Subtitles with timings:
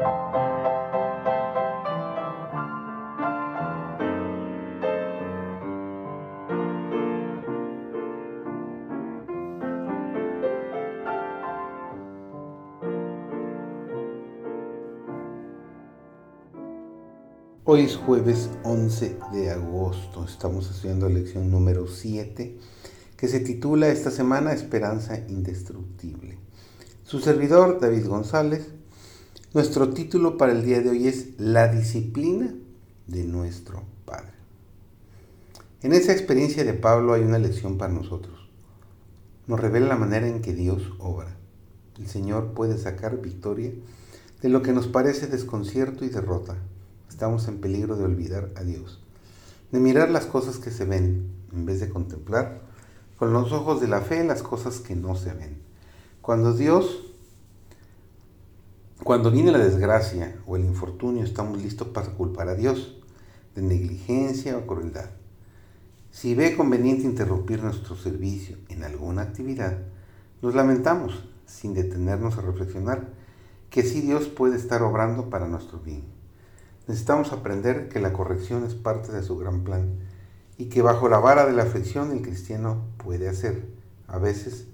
[0.00, 0.04] Hoy
[17.80, 20.24] es jueves 11 de agosto.
[20.24, 22.56] Estamos haciendo lección número 7
[23.16, 26.38] que se titula esta semana Esperanza Indestructible.
[27.02, 28.77] Su servidor David González.
[29.54, 32.54] Nuestro título para el día de hoy es La disciplina
[33.06, 34.32] de nuestro Padre.
[35.80, 38.48] En esa experiencia de Pablo hay una lección para nosotros.
[39.46, 41.34] Nos revela la manera en que Dios obra.
[41.98, 43.72] El Señor puede sacar victoria
[44.42, 46.58] de lo que nos parece desconcierto y derrota
[47.18, 49.00] estamos en peligro de olvidar a Dios,
[49.72, 52.60] de mirar las cosas que se ven en vez de contemplar
[53.18, 55.58] con los ojos de la fe las cosas que no se ven.
[56.22, 57.06] Cuando Dios,
[59.04, 62.98] cuando viene la desgracia o el infortunio, estamos listos para culpar a Dios
[63.54, 65.10] de negligencia o crueldad.
[66.10, 69.78] Si ve conveniente interrumpir nuestro servicio en alguna actividad,
[70.42, 73.08] nos lamentamos sin detenernos a reflexionar
[73.70, 76.04] que sí Dios puede estar obrando para nuestro bien.
[76.88, 79.98] Necesitamos aprender que la corrección es parte de su gran plan
[80.56, 83.68] y que bajo la vara de la aflicción el cristiano puede hacer,
[84.08, 84.66] a veces,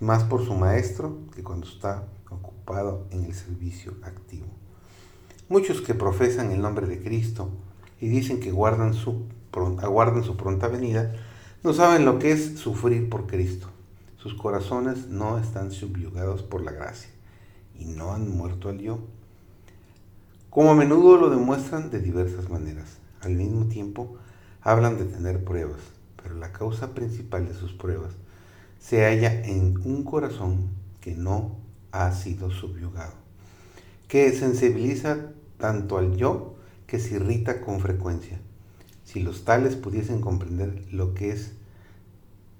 [0.00, 4.46] más por su maestro que cuando está ocupado en el servicio activo.
[5.48, 7.50] Muchos que profesan el nombre de Cristo
[8.00, 9.26] y dicen que guardan su,
[9.82, 11.14] aguardan su pronta venida,
[11.62, 13.68] no saben lo que es sufrir por Cristo.
[14.16, 17.10] Sus corazones no están subyugados por la gracia
[17.78, 19.00] y no han muerto al yo
[20.50, 22.98] como a menudo lo demuestran de diversas maneras.
[23.20, 24.16] Al mismo tiempo,
[24.62, 25.78] hablan de tener pruebas,
[26.20, 28.10] pero la causa principal de sus pruebas
[28.80, 31.56] se halla en un corazón que no
[31.92, 33.12] ha sido subyugado,
[34.08, 38.40] que sensibiliza tanto al yo que se irrita con frecuencia.
[39.04, 41.52] Si los tales pudiesen comprender lo que es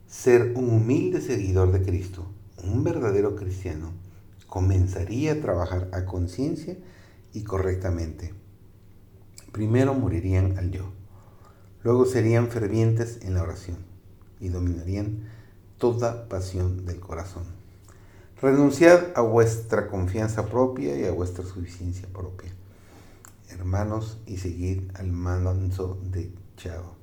[0.06, 2.26] ser un humilde seguidor de Cristo,
[2.62, 3.92] un verdadero cristiano,
[4.46, 6.76] comenzaría a trabajar a conciencia
[7.32, 8.34] y correctamente.
[9.52, 10.92] Primero morirían al yo,
[11.82, 13.78] luego serían fervientes en la oración
[14.40, 15.28] y dominarían
[15.80, 17.42] toda pasión del corazón.
[18.40, 22.52] Renunciad a vuestra confianza propia y a vuestra suficiencia propia,
[23.48, 26.94] hermanos, y seguid al manso de Chado.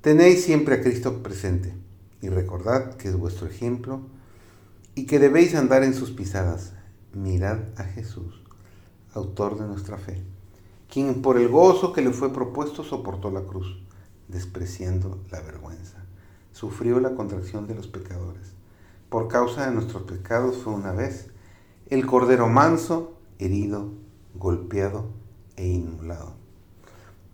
[0.00, 1.74] Tenéis siempre a Cristo presente
[2.22, 4.00] y recordad que es vuestro ejemplo
[4.94, 6.72] y que debéis andar en sus pisadas.
[7.12, 8.40] Mirad a Jesús
[9.14, 10.22] autor de nuestra fe,
[10.90, 13.82] quien por el gozo que le fue propuesto soportó la cruz,
[14.28, 16.07] despreciando la vergüenza.
[16.58, 18.52] Sufrió la contracción de los pecadores.
[19.10, 21.30] Por causa de nuestros pecados fue una vez
[21.88, 23.92] el cordero manso, herido,
[24.34, 25.04] golpeado
[25.54, 26.32] e inmolado.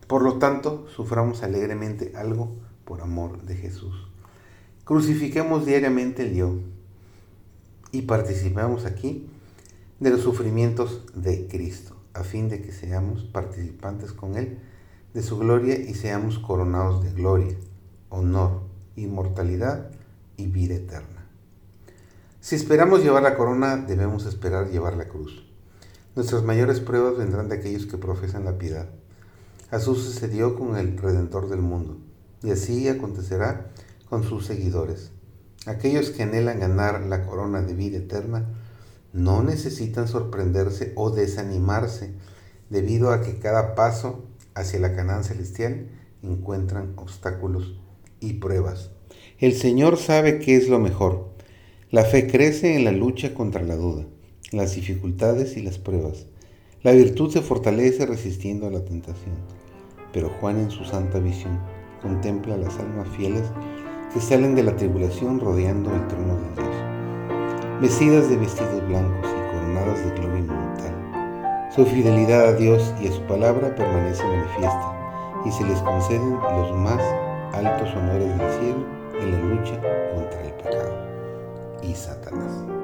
[0.09, 2.53] Por lo tanto, suframos alegremente algo
[2.85, 3.95] por amor de Jesús.
[4.85, 6.56] Crucifiquemos diariamente el yo
[7.93, 9.27] y participamos aquí
[10.01, 14.59] de los sufrimientos de Cristo, a fin de que seamos participantes con Él
[15.15, 17.56] de su gloria y seamos coronados de gloria,
[18.11, 19.91] honor, inmortalidad
[20.37, 21.27] y vida eterna.
[22.41, 25.47] Si esperamos llevar la corona, debemos esperar llevar la cruz.
[26.15, 28.88] Nuestras mayores pruebas vendrán de aquellos que profesan la piedad.
[29.71, 31.99] Así sucedió con el Redentor del mundo,
[32.43, 33.71] y así acontecerá
[34.09, 35.11] con sus seguidores.
[35.66, 38.47] Aquellos que anhelan ganar la corona de vida eterna,
[39.15, 42.12] no necesitan sorprenderse o desanimarse
[42.69, 44.25] debido a que cada paso
[44.55, 45.88] hacia la Canaán celestial
[46.22, 47.78] encuentran obstáculos
[48.21, 48.91] y pruebas.
[49.39, 51.31] El Señor sabe qué es lo mejor.
[51.91, 54.07] La fe crece en la lucha contra la duda,
[54.53, 56.27] las dificultades y las pruebas.
[56.83, 59.37] La virtud se fortalece resistiendo a la tentación.
[60.13, 61.61] Pero Juan en su santa visión
[62.03, 63.45] contempla las almas fieles
[64.13, 66.95] que salen de la tribulación rodeando el trono de Dios
[67.81, 71.71] vestidas de vestidos blancos y coronadas de gloria inmortal.
[71.75, 74.93] Su fidelidad a Dios y a su palabra permanece manifiesta
[75.44, 77.03] y se les conceden los más
[77.55, 78.87] altos honores del cielo
[79.21, 79.81] en la lucha
[80.15, 80.93] contra el pecado
[81.83, 82.84] y Satanás.